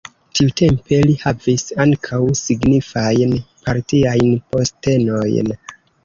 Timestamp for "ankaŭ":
1.83-2.21